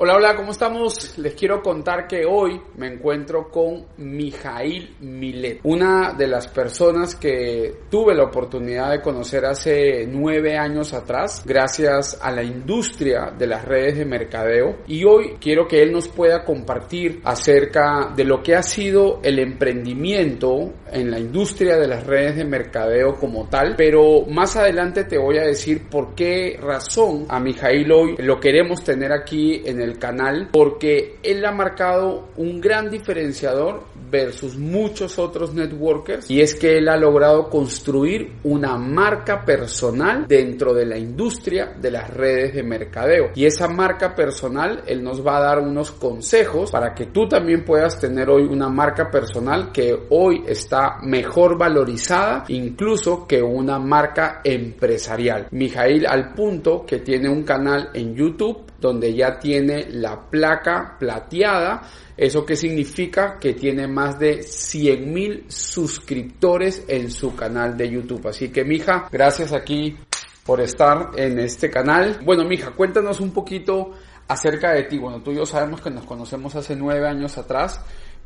[0.00, 1.18] Hola, hola, ¿cómo estamos?
[1.18, 7.74] Les quiero contar que hoy me encuentro con Mijail Milet, una de las personas que
[7.90, 13.64] tuve la oportunidad de conocer hace nueve años atrás, gracias a la industria de las
[13.64, 14.76] redes de mercadeo.
[14.86, 19.40] Y hoy quiero que él nos pueda compartir acerca de lo que ha sido el
[19.40, 25.18] emprendimiento en la industria de las redes de mercadeo como tal, pero más adelante te
[25.18, 29.87] voy a decir por qué razón a Mijail hoy lo queremos tener aquí en el
[29.88, 36.54] el canal porque él ha marcado un gran diferenciador versus muchos otros networkers y es
[36.54, 42.54] que él ha logrado construir una marca personal dentro de la industria de las redes
[42.54, 47.06] de mercadeo y esa marca personal él nos va a dar unos consejos para que
[47.06, 53.42] tú también puedas tener hoy una marca personal que hoy está mejor valorizada incluso que
[53.42, 55.48] una marca empresarial.
[55.50, 61.82] Mijail al punto que tiene un canal en YouTube donde ya tiene la placa plateada.
[62.16, 63.38] ¿Eso qué significa?
[63.38, 68.26] Que tiene más de 100 mil suscriptores en su canal de YouTube.
[68.26, 69.96] Así que, mija, gracias aquí
[70.44, 72.20] por estar en este canal.
[72.24, 73.92] Bueno, mija, cuéntanos un poquito
[74.26, 74.98] acerca de ti.
[74.98, 77.80] Bueno, tú y yo sabemos que nos conocemos hace nueve años atrás,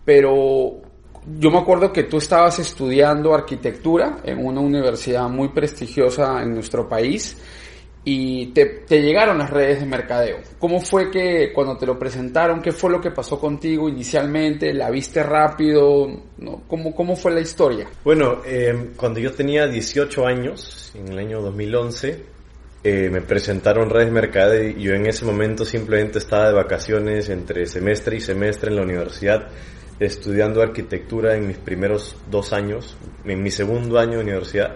[0.04, 0.80] pero
[1.38, 6.88] yo me acuerdo que tú estabas estudiando arquitectura en una universidad muy prestigiosa en nuestro
[6.88, 7.36] país
[8.04, 10.38] y te, llegaron las redes de mercadeo.
[10.58, 14.72] ¿Cómo fue que cuando te lo presentaron, qué fue lo que pasó contigo inicialmente?
[14.72, 16.08] ¿La viste rápido?
[16.38, 16.62] ¿No?
[16.66, 17.86] ¿Cómo, ¿Cómo fue la historia?
[18.04, 22.24] Bueno, eh, cuando yo tenía 18 años, en el año 2011,
[22.82, 27.28] eh, me presentaron redes de mercadeo y yo en ese momento simplemente estaba de vacaciones
[27.28, 29.48] entre semestre y semestre en la universidad
[30.00, 34.74] estudiando arquitectura en mis primeros dos años, en mi segundo año de universidad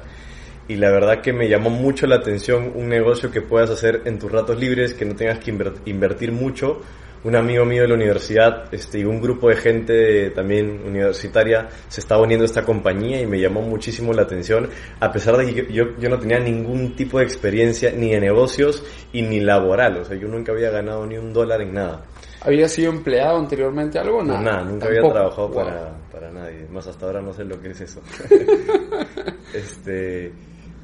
[0.69, 4.19] y la verdad que me llamó mucho la atención un negocio que puedas hacer en
[4.19, 5.51] tus ratos libres, que no tengas que
[5.85, 6.81] invertir mucho.
[7.25, 12.01] Un amigo mío de la universidad este, y un grupo de gente también universitaria se
[12.01, 14.69] estaba uniendo a esta compañía y me llamó muchísimo la atención,
[15.01, 18.85] a pesar de que yo, yo no tenía ningún tipo de experiencia ni de negocios
[19.13, 22.05] y ni laboral, o sea, yo nunca había ganado ni un dólar en nada.
[22.43, 24.23] ¿Había sido empleado anteriormente algo?
[24.23, 27.71] Nada, nada nunca había trabajado para, para nadie, más hasta ahora no sé lo que
[27.71, 28.01] es eso.
[29.53, 30.33] este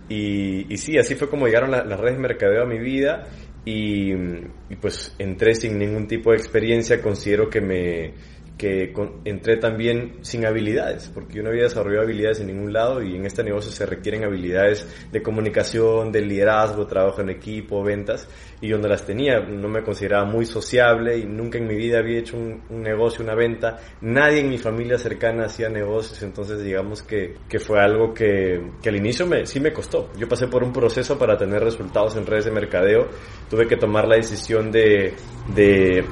[0.08, 3.28] y, y, sí, así fue como llegaron las redes de mercadeo a mi vida
[3.64, 8.14] y, y, pues entré sin ningún tipo de experiencia, considero que me,
[8.56, 8.92] que
[9.24, 13.26] entré también sin habilidades, porque yo no había desarrollado habilidades en ningún lado y en
[13.26, 18.28] este negocio se requieren habilidades de comunicación, de liderazgo, trabajo en equipo, ventas,
[18.60, 21.98] y yo no las tenía, no me consideraba muy sociable y nunca en mi vida
[21.98, 27.02] había hecho un, negocio, una venta, nadie en mi familia cercana hacía negocios, entonces digamos
[27.02, 30.10] que, que fue algo que, al inicio sí me costó.
[30.16, 33.08] Yo pasé por un proceso para tener resultados en redes de mercadeo,
[33.50, 35.14] tuve que tomar la decisión de,
[35.54, 36.04] de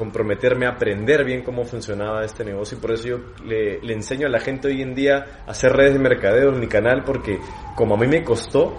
[0.00, 4.30] comprometerme a aprender bien cómo funcionaba este negocio y por eso yo le, enseño a
[4.30, 7.38] la gente hoy en día a hacer redes de mercadeo en mi canal porque
[7.76, 8.72] como a mí me costó,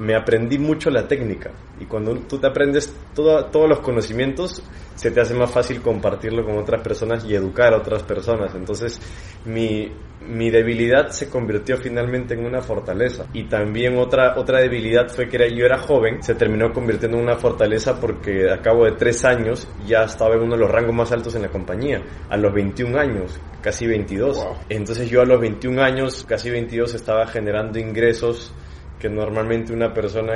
[0.00, 1.50] me aprendí mucho la técnica
[1.80, 4.62] y cuando tú te aprendes todos los conocimientos
[4.96, 8.54] se te hace más fácil compartirlo con otras personas y educar a otras personas.
[8.54, 9.00] Entonces
[9.46, 9.90] mi,
[10.26, 15.36] mi debilidad se convirtió finalmente en una fortaleza y también otra, otra debilidad fue que
[15.36, 19.24] era, yo era joven, se terminó convirtiendo en una fortaleza porque a cabo de tres
[19.24, 22.52] años ya estaba en uno de los rangos más altos en la compañía, a los
[22.52, 24.46] 21 años, casi 22.
[24.68, 28.52] Entonces yo a los 21 años, casi 22, estaba generando ingresos
[28.98, 30.34] que normalmente una persona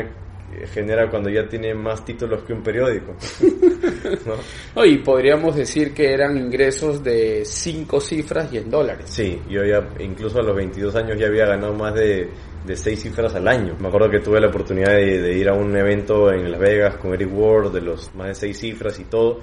[0.72, 3.14] genera cuando ya tiene más títulos que un periódico.
[4.75, 4.84] ¿no?
[4.84, 9.06] y podríamos decir que eran ingresos de cinco cifras y en dólares.
[9.08, 12.29] Sí, yo ya incluso a los 22 años ya había ganado más de,
[12.64, 13.76] de seis cifras al año.
[13.79, 17.12] Me acuerdo que tuve la oportunidad de, ir a un evento en Las Vegas con
[17.12, 19.40] Eric Ward de los más de seis cifras y todo.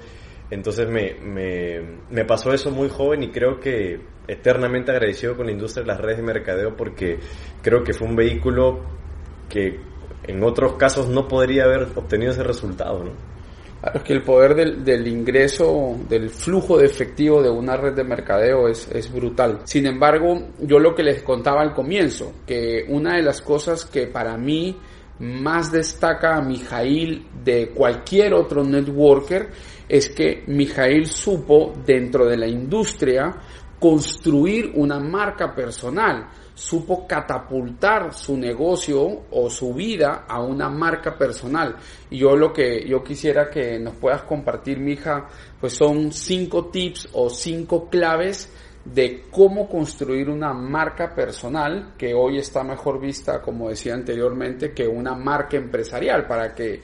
[0.50, 5.52] Entonces me, me, me pasó eso muy joven y creo que eternamente agradecido con la
[5.52, 7.18] industria de las redes de mercadeo porque
[7.62, 8.80] creo que fue un vehículo
[9.48, 9.91] que
[10.24, 13.10] en otros casos no podría haber obtenido ese resultado, ¿no?
[13.80, 17.94] Claro, es que el poder del, del, ingreso, del flujo de efectivo de una red
[17.94, 19.62] de mercadeo es, es brutal.
[19.64, 24.06] Sin embargo, yo lo que les contaba al comienzo, que una de las cosas que
[24.06, 24.76] para mí
[25.18, 29.50] más destaca a Mijail de cualquier otro networker
[29.88, 33.36] es que Mijail supo dentro de la industria
[33.82, 41.74] construir una marca personal, supo catapultar su negocio o su vida a una marca personal.
[42.08, 45.26] Y yo lo que yo quisiera que nos puedas compartir, mija,
[45.60, 48.52] pues son cinco tips o cinco claves
[48.84, 54.86] de cómo construir una marca personal que hoy está mejor vista, como decía anteriormente, que
[54.86, 56.82] una marca empresarial, para que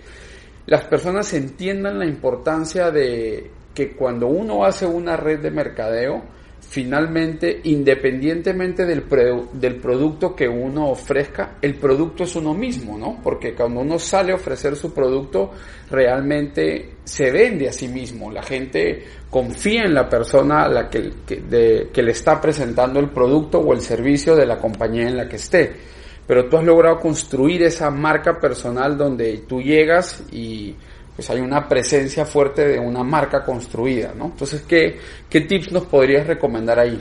[0.66, 6.37] las personas entiendan la importancia de que cuando uno hace una red de mercadeo,
[6.68, 9.04] finalmente, independientemente del,
[9.52, 13.20] del producto que uno ofrezca, el producto es uno mismo, ¿no?
[13.22, 15.52] Porque cuando uno sale a ofrecer su producto,
[15.90, 18.30] realmente se vende a sí mismo.
[18.30, 23.72] La gente confía en la persona la que, que le está presentando el producto o
[23.72, 25.72] el servicio de la compañía en la que esté.
[26.26, 30.76] Pero tú has logrado construir esa marca personal donde tú llegas y
[31.18, 34.26] pues hay una presencia fuerte de una marca construida, ¿no?
[34.26, 36.96] Entonces, ¿qué, qué tips nos podrías recomendar ahí?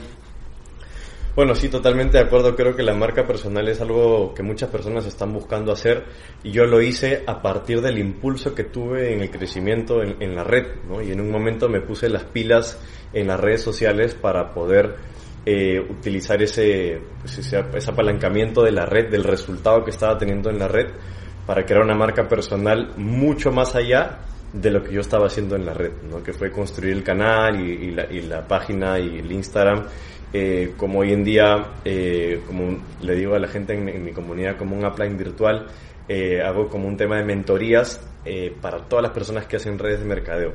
[1.36, 2.56] Bueno, sí, totalmente de acuerdo.
[2.56, 6.06] Creo que la marca personal es algo que muchas personas están buscando hacer
[6.44, 10.44] y yo lo hice a partir del impulso que tuve en el crecimiento en, la
[10.44, 11.00] red, ¿no?
[11.00, 12.82] Y en un momento me puse las pilas
[13.14, 14.96] en las redes sociales para poder
[15.46, 20.50] eh, utilizar ese, pues ese, ese apalancamiento de la red, del resultado que estaba teniendo
[20.50, 20.88] en la red
[21.48, 24.20] para crear una marca personal mucho más allá
[24.54, 26.22] de lo que yo estaba haciendo en la red, ¿no?
[26.22, 29.86] que fue construir el canal y, la, página y el Instagram,
[30.34, 34.58] eh, como hoy en día, eh, como le digo a la gente en, mi comunidad,
[34.58, 35.68] como un upline virtual,
[36.08, 38.02] eh, hago como un tema de mentorías
[38.62, 40.54] para todas las personas que hacen redes de mercadeo.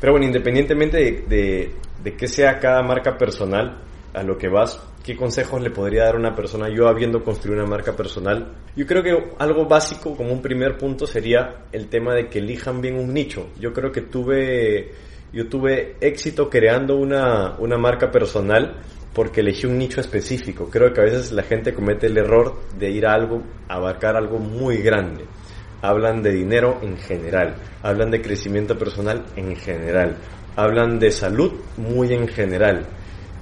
[0.00, 1.72] Pero bueno, independientemente de,
[2.16, 3.78] qué sea cada marca personal,
[4.14, 7.60] a lo que vas, ¿qué consejos le podría dar a una persona yo habiendo construido
[7.60, 8.54] una marca personal?
[8.74, 12.80] Yo creo que algo básico como un primer punto sería el tema de que elijan
[12.80, 13.48] bien un nicho.
[13.60, 14.92] Yo creo que tuve,
[15.32, 18.80] yo tuve éxito creando una, una marca personal
[19.12, 20.68] porque elegí un nicho específico.
[20.70, 24.38] Creo que a veces la gente comete el error de ir a algo, abarcar algo
[24.38, 25.24] muy grande.
[25.82, 30.16] Hablan de dinero en general, hablan de crecimiento personal en general,
[30.56, 32.86] hablan de salud muy en general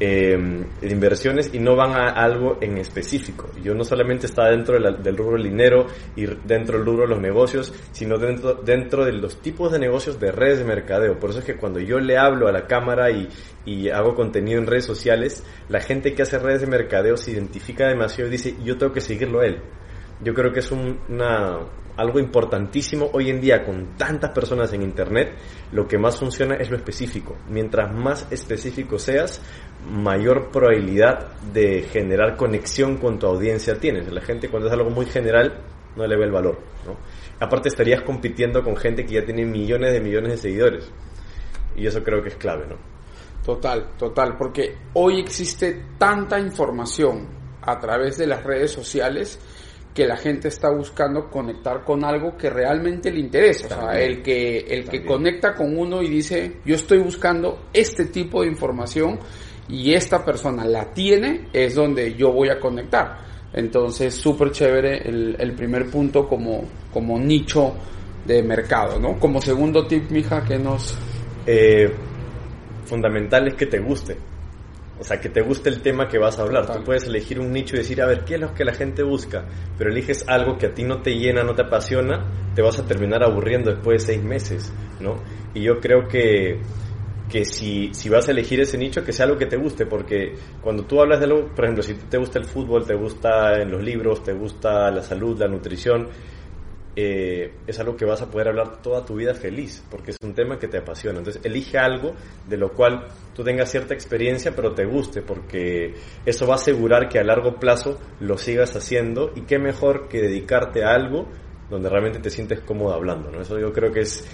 [0.01, 0.37] eh,
[0.83, 3.51] inversiones y no van a algo en específico.
[3.63, 5.87] Yo no solamente estaba dentro del rubro del dinero
[6.17, 10.19] y dentro del rubro de los negocios, sino dentro, dentro de los tipos de negocios
[10.19, 11.19] de redes de mercadeo.
[11.19, 13.29] Por eso es que cuando yo le hablo a la cámara y,
[13.65, 17.89] y hago contenido en redes sociales, la gente que hace redes de mercadeo se identifica
[17.89, 19.61] demasiado y dice, yo tengo que seguirlo a él.
[20.23, 21.59] Yo creo que es una,
[21.97, 25.35] algo importantísimo hoy en día con tantas personas en Internet,
[25.73, 27.37] lo que más funciona es lo específico.
[27.49, 29.41] Mientras más específico seas,
[29.89, 34.11] mayor probabilidad de generar conexión con tu audiencia tienes.
[34.13, 35.61] La gente cuando es algo muy general
[35.97, 36.59] no le ve el valor.
[37.41, 40.91] Aparte estarías compitiendo con gente que ya tiene millones de millones de seguidores.
[41.77, 42.77] Y eso creo que es clave, ¿no?
[43.45, 47.29] Total, total, porque hoy existe tanta información
[47.61, 49.39] a través de las redes sociales
[49.95, 53.67] que la gente está buscando conectar con algo que realmente le interesa.
[53.67, 58.07] o sea, el que, el que conecta con uno y dice, yo estoy buscando este
[58.07, 59.21] tipo de información
[59.69, 63.19] y esta persona la tiene, es donde yo voy a conectar.
[63.53, 67.73] Entonces, súper chévere el, el, primer punto como, como nicho
[68.27, 69.17] de mercado, ¿no?
[69.21, 70.99] Como segundo tip, mija, que nos...
[71.47, 71.89] Eh,
[72.85, 74.17] fundamental es que te guste.
[74.99, 76.73] O sea, que te guste el tema que vas a hablar.
[76.73, 79.03] Tú puedes elegir un nicho y decir, a ver, ¿qué es lo que la gente
[79.03, 79.45] busca?
[79.77, 82.87] Pero eliges algo que a ti no te llena, no te apasiona, te vas a
[82.87, 85.17] terminar aburriendo después de seis meses, ¿no?
[85.53, 86.61] Y yo creo que,
[87.29, 90.35] que si, si vas a elegir ese nicho, que sea algo que te guste, porque
[90.61, 93.73] cuando tú hablas de algo, por ejemplo, si te gusta el fútbol, te gusta en
[93.73, 96.09] los libros, te gusta la salud, la nutrición,
[96.97, 100.35] eh, es algo que vas a poder hablar toda tu vida feliz, porque es un
[100.35, 101.19] tema que te apasiona.
[101.19, 102.15] Entonces, elige algo
[102.49, 107.09] de lo cual tú tengas cierta experiencia, pero te guste, porque eso va a asegurar
[107.09, 111.29] que a largo plazo lo sigas haciendo y qué mejor que dedicarte a algo
[111.69, 113.41] donde realmente te sientes cómodo hablando, ¿no?
[113.41, 114.25] Eso yo creo que es,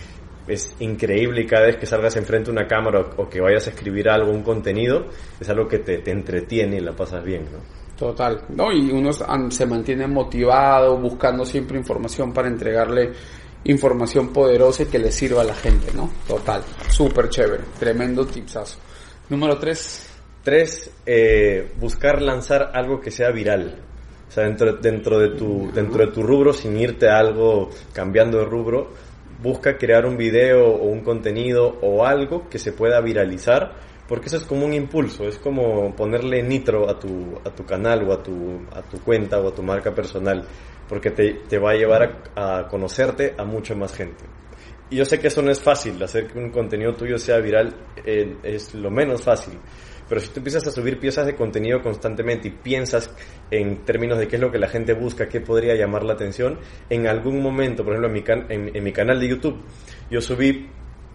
[0.46, 4.08] es increíble cada vez que salgas enfrente de una cámara o, que vayas a escribir
[4.08, 5.06] algo, un contenido,
[5.40, 7.79] es algo que te, te entretiene y la pasas bien, ¿no?
[8.00, 8.72] Total, ¿no?
[8.72, 13.12] Y uno se mantiene motivado, buscando siempre información para entregarle
[13.64, 16.10] información poderosa y que le sirva a la gente, ¿no?
[16.26, 18.78] Total, súper chévere, tremendo tipsazo.
[19.28, 20.08] Número tres.
[20.42, 23.78] Tres, eh, buscar lanzar algo que sea viral.
[24.26, 28.38] O sea, dentro, dentro, de tu, dentro de tu rubro, sin irte a algo cambiando
[28.38, 28.92] de rubro,
[29.42, 34.38] busca crear un video o un contenido o algo que se pueda viralizar porque eso
[34.38, 38.20] es como un impulso, es como ponerle nitro a tu, a tu canal o a
[38.20, 40.44] tu, a tu cuenta o a tu marca personal.
[40.88, 44.24] porque te, te va a llevar a, a, conocerte a mucha más gente.
[44.90, 47.72] Y yo sé que eso no es fácil, hacer que un contenido tuyo sea viral
[48.04, 49.56] eh, es lo menos fácil.
[50.08, 53.14] Pero si tú empiezas a subir piezas de contenido constantemente y piensas
[53.48, 56.58] en términos de qué es lo que la gente busca, qué podría llamar la atención,
[56.88, 59.62] en algún momento, por ejemplo, en mi, can en, en mi canal de YouTube,
[60.10, 60.68] yo subí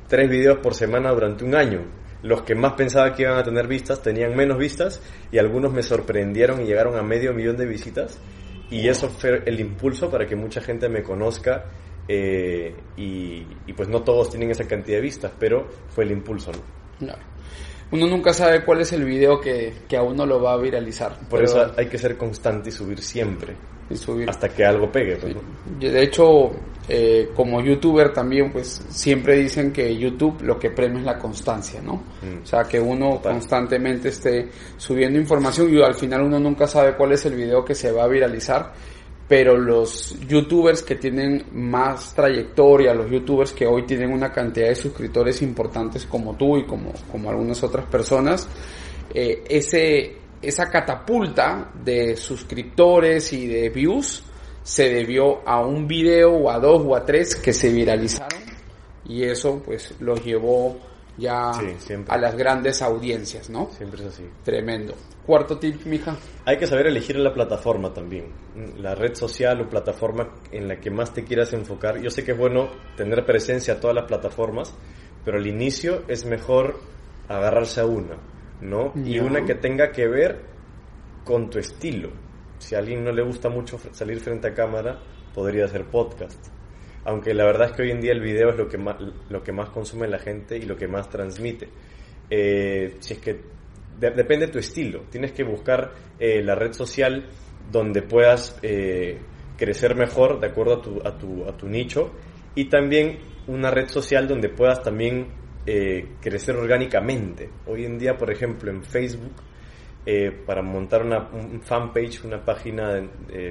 [0.07, 2.04] tres videos por semana durante un año.
[2.25, 4.99] Los que más pensaba que iban a tener vistas tenían menos vistas
[5.31, 8.19] y algunos me sorprendieron y llegaron a medio millón de visitas.
[8.71, 11.65] Y eso fue el impulso para que mucha gente me conozca
[12.07, 16.51] eh, y, y, pues no todos tienen esa cantidad de vistas, pero fue el impulso,
[16.51, 16.59] ¿no?
[16.97, 17.21] Claro.
[17.91, 21.19] Uno nunca sabe cuál es el video que, que a uno lo va a viralizar.
[21.29, 23.55] Por eso hay que ser constante y subir siempre.
[23.87, 24.27] Y subir.
[24.27, 25.17] Hasta que algo pegue.
[25.17, 25.41] Pues, ¿no?
[25.79, 26.51] De hecho,
[26.87, 31.81] eh, como youtuber también, pues siempre dicen que YouTube lo que premia es la constancia,
[31.81, 31.95] ¿no?
[32.21, 32.43] Mm.
[32.43, 33.33] O sea, que uno Total.
[33.33, 37.73] constantemente esté subiendo información y al final uno nunca sabe cuál es el video que
[37.73, 38.73] se va a viralizar
[39.27, 44.75] pero los youtubers que tienen más trayectoria, los youtubers que hoy tienen una cantidad de
[44.75, 48.47] suscriptores importantes como tú y como, como algunas otras personas,
[49.13, 54.23] eh, ese, esa catapulta de suscriptores y de views
[54.65, 58.41] se debió a un video o a dos o a tres que se viralizaron
[59.07, 60.79] y eso pues los llevó
[61.17, 63.69] ya sí, a las grandes audiencias, ¿no?
[63.71, 64.27] Siempre es así.
[64.43, 64.95] Tremendo.
[65.23, 66.17] Cuarto tip, mija.
[66.45, 68.25] Hay que saber elegir la plataforma también,
[68.79, 72.01] la red social o plataforma en la que más te quieras enfocar.
[72.01, 74.73] Yo sé que es bueno tener presencia a todas las plataformas,
[75.23, 76.79] pero al inicio es mejor
[77.29, 78.17] agarrarse a una,
[78.61, 78.91] ¿no?
[78.95, 80.41] Y una que tenga que ver
[81.23, 82.24] con tu estilo.
[82.57, 84.99] Si a alguien no le gusta mucho salir frente a cámara,
[85.33, 86.55] podría hacer podcast
[87.05, 90.07] aunque la verdad es que hoy en día el video es lo que más, consume
[90.07, 91.69] la gente y lo que más transmite.
[92.29, 93.39] Eh, si es que
[93.99, 97.29] de, depende de tu estilo, tienes que buscar eh, la red social
[97.71, 99.19] donde puedas eh,
[99.55, 102.11] crecer mejor de acuerdo a tu, nicho
[102.55, 105.45] y también una red social donde puedas también
[106.21, 107.49] crecer orgánicamente.
[107.65, 109.33] Hoy en día, por ejemplo, en Facebook,
[110.45, 113.01] para montar una un fanpage, una página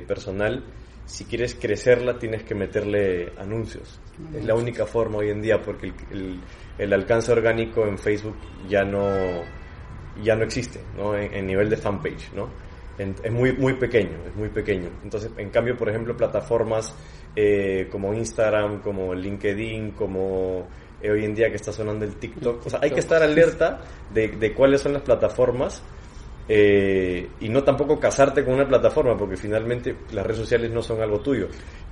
[0.06, 0.62] personal,
[1.06, 4.00] si quieres crecerla tienes que meterle anuncios.
[4.34, 6.40] Es la única forma hoy en día porque el, el,
[6.78, 8.37] el alcance orgánico en Facebook
[8.68, 9.06] ya no,
[10.23, 11.16] ya no existe ¿no?
[11.16, 12.32] En, en nivel de fanpage.
[12.32, 12.49] ¿no?
[12.99, 14.88] En, es muy, muy pequeño, es muy pequeño.
[15.02, 16.94] Entonces, en cambio, por ejemplo, plataformas
[17.37, 20.68] eh, como Instagram, como LinkedIn, como
[21.02, 23.80] eh, hoy en día que está sonando el TikTok, o sea, hay que estar alerta
[24.12, 25.82] de, de cuáles son las plataformas
[26.48, 31.00] eh, y no tampoco casarte con una plataforma, porque finalmente las redes sociales no son
[31.00, 31.48] algo tuyo,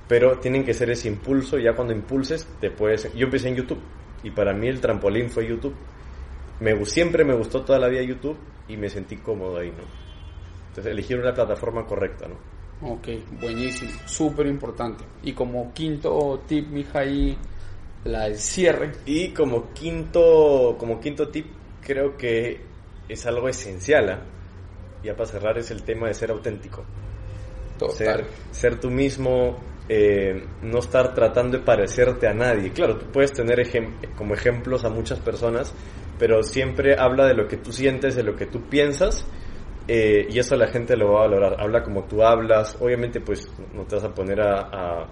[0.07, 3.13] pero tienen que ser ese impulso, ya cuando impulses te puedes...
[3.13, 3.81] Yo empecé en YouTube,
[4.23, 5.75] y para mí el trampolín fue YouTube.
[6.59, 9.83] Me, siempre me gustó toda la vida YouTube, y me sentí cómodo ahí, ¿no?
[10.69, 12.53] Entonces elegir una plataforma correcta, ¿no?
[12.89, 13.07] Ok,
[13.39, 15.03] buenísimo, súper importante.
[15.23, 17.37] Y como quinto tip, mija, ahí
[18.03, 18.91] la del cierre.
[19.05, 21.45] Y como quinto, como quinto tip,
[21.81, 22.59] creo que
[23.07, 24.17] es algo esencial, ¿eh?
[25.03, 26.83] Ya para cerrar, es el tema de ser auténtico.
[27.77, 27.95] Total.
[27.95, 29.57] Ser, ser tú mismo,
[29.89, 32.71] eh, no estar tratando de parecerte a nadie.
[32.71, 35.73] Claro, tú puedes tener ejem como ejemplos a muchas personas,
[36.17, 39.25] pero siempre habla de lo que tú sientes, de lo que tú piensas,
[39.87, 41.55] eh, y eso la gente lo va a valorar.
[41.59, 45.09] Habla como tú hablas, obviamente pues no te vas a poner a, a,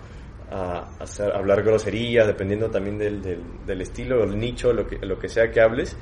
[0.50, 4.98] a hacer, a hablar groserías, dependiendo también del, del, del estilo, el nicho, lo que,
[5.06, 5.98] lo que sea que hables,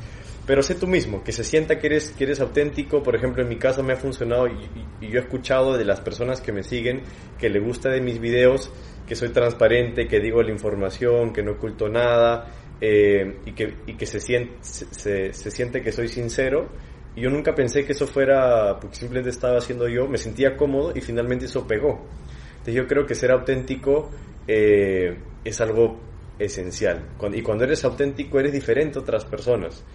[0.49, 3.03] pero sé tú mismo, que se sienta que eres, que eres auténtico.
[3.03, 5.85] Por ejemplo, en mi caso me ha funcionado y, y, y, yo he escuchado de
[5.85, 7.03] las personas que me siguen
[7.37, 8.71] que le gusta de mis videos,
[9.07, 12.47] que soy transparente, que digo la información, que no oculto nada
[12.81, 16.67] eh, y, que, y que se siente, se, se siente que soy sincero.
[17.15, 20.93] Y yo nunca pensé que eso fuera, porque simplemente estaba haciendo yo, me sentía cómodo
[20.95, 22.07] y finalmente eso pegó.
[22.53, 24.09] Entonces yo creo que ser auténtico
[24.47, 25.99] eh, es algo
[26.39, 27.07] esencial.
[27.35, 29.85] Y cuando eres auténtico eres diferente a otras personas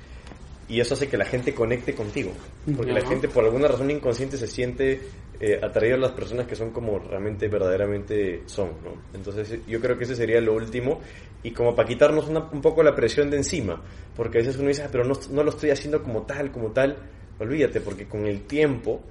[0.69, 2.33] y eso hace que la gente conecte contigo.
[2.77, 2.99] Porque no.
[2.99, 5.01] la gente, por alguna razón inconsciente, se siente
[5.41, 8.69] eh, atraído a las personas que son como realmente, verdaderamente son.
[8.83, 8.95] ¿no?
[9.13, 11.01] Entonces, yo creo que ese sería lo último.
[11.43, 13.83] Y como para quitarnos una, un poco la presión de encima.
[14.17, 16.71] Porque a veces uno dice, ah, pero no, no lo estoy haciendo como tal, como
[16.71, 16.97] tal.
[17.39, 19.03] Olvídate, porque con el tiempo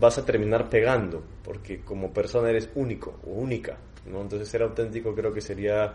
[0.00, 1.22] vas a terminar pegando.
[1.44, 3.76] Porque como persona eres único o única.
[4.06, 4.22] ¿no?
[4.22, 5.94] Entonces, ser auténtico creo que sería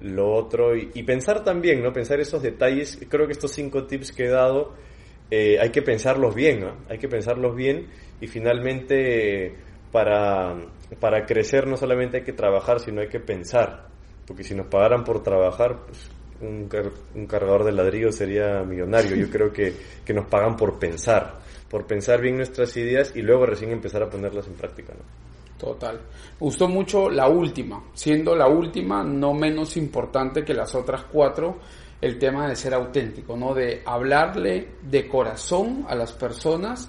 [0.00, 1.92] lo otro y, pensar también, ¿no?
[1.92, 2.98] Pensar esos detalles.
[3.08, 4.74] Creo que estos cinco tips que he dado
[5.30, 6.64] eh, hay que pensarlos bien.
[6.88, 7.88] Hay que pensarlos bien
[8.20, 9.54] y finalmente
[9.90, 10.56] para,
[11.00, 13.88] para crecer no solamente hay que trabajar, sino hay que pensar.
[14.26, 16.68] Porque si nos pagaran por trabajar, pues un,
[17.14, 19.16] un cargador de ladrillo sería millonario.
[19.16, 19.74] Yo creo que,
[20.04, 21.38] que nos pagan por pensar,
[21.68, 25.27] por pensar bien nuestras ideas y luego recién empezar a ponerlas en práctica, ¿no?
[25.58, 25.96] Total.
[25.96, 31.58] Me gustó mucho la última, siendo la última no menos importante que las otras cuatro,
[32.00, 33.52] el tema de ser auténtico, ¿no?
[33.54, 36.88] De hablarle de corazón a las personas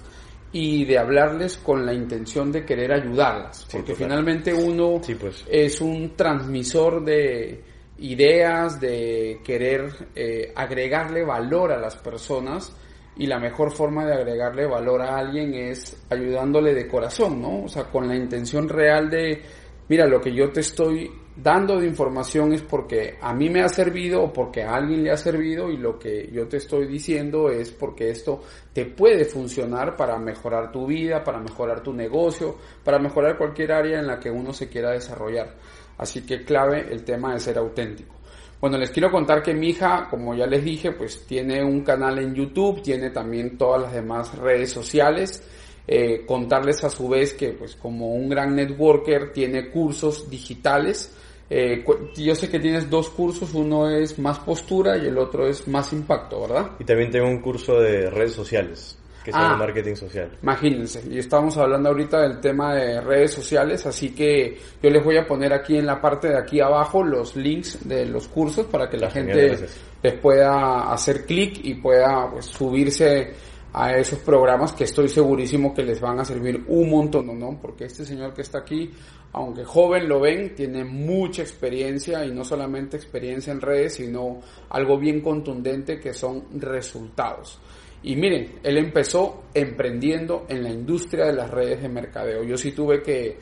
[0.52, 5.44] y de hablarles con la intención de querer ayudarlas, porque finalmente uno pues.
[5.48, 7.62] es un transmisor de
[7.98, 12.72] ideas, de querer eh, agregarle valor a las personas
[13.20, 17.64] y la mejor forma de agregarle valor a alguien es ayudándole de corazón, ¿no?
[17.64, 19.42] O sea, con la intención real de,
[19.90, 23.68] mira, lo que yo te estoy dando de información es porque a mí me ha
[23.68, 27.50] servido o porque a alguien le ha servido y lo que yo te estoy diciendo
[27.50, 28.40] es porque esto
[28.72, 33.98] te puede funcionar para mejorar tu vida, para mejorar tu negocio, para mejorar cualquier área
[33.98, 35.56] en la que uno se quiera desarrollar.
[35.98, 38.19] Así que clave el tema de ser auténtico.
[38.60, 42.18] Bueno, les quiero contar que mi hija, como ya les dije, pues tiene un canal
[42.18, 45.42] en YouTube, tiene también todas las demás redes sociales.
[45.86, 51.16] Eh, contarles a su vez que pues como un gran networker tiene cursos digitales.
[51.48, 55.66] Eh, yo sé que tienes dos cursos, uno es más postura y el otro es
[55.66, 56.72] más impacto, ¿verdad?
[56.78, 59.56] Y también tengo un curso de redes sociales que se llama Ah.
[59.56, 60.30] marketing social.
[60.42, 65.16] Imagínense, y estamos hablando ahorita del tema de redes sociales, así que yo les voy
[65.18, 68.88] a poner aquí en la parte de aquí abajo los links de los cursos para
[68.88, 69.58] que la Ah, gente
[70.02, 73.32] les pueda hacer clic y pueda pues, subirse
[73.72, 77.58] a esos programas que estoy segurísimo que les van a servir un montón, ¿no?
[77.60, 78.90] Porque este señor que está aquí,
[79.32, 84.98] aunque joven lo ven, tiene mucha experiencia y no solamente experiencia en redes, sino algo
[84.98, 87.60] bien contundente que son resultados.
[88.02, 92.42] Y miren, él empezó emprendiendo en la industria de las redes de mercadeo.
[92.44, 93.38] Yo sí tuve que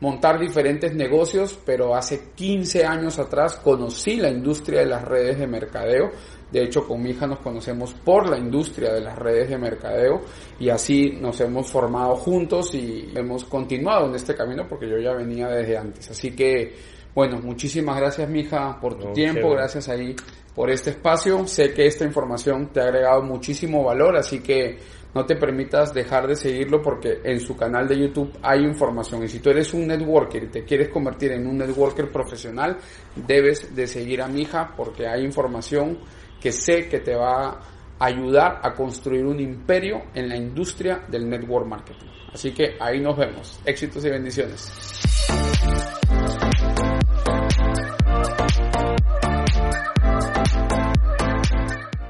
[0.00, 5.46] montar diferentes negocios, pero hace 15 años atrás conocí la industria de las redes de
[5.46, 6.10] mercadeo.
[6.50, 10.20] De hecho, con mi hija nos conocemos por la industria de las redes de mercadeo
[10.60, 15.14] y así nos hemos formado juntos y hemos continuado en este camino porque yo ya
[15.14, 16.10] venía desde antes.
[16.10, 16.74] Así que,
[17.14, 19.50] bueno, muchísimas gracias, mija, por tu tiempo.
[19.50, 20.16] Gracias ahí
[20.54, 21.46] por este espacio.
[21.46, 24.78] Sé que esta información te ha agregado muchísimo valor, así que
[25.14, 29.22] no te permitas dejar de seguirlo porque en su canal de YouTube hay información.
[29.22, 32.78] Y si tú eres un networker y te quieres convertir en un networker profesional,
[33.14, 35.98] debes de seguir a mi hija porque hay información
[36.40, 37.60] que sé que te va a
[38.00, 42.08] ayudar a construir un imperio en la industria del network marketing.
[42.32, 43.60] Así que ahí nos vemos.
[43.64, 45.93] Éxitos y bendiciones.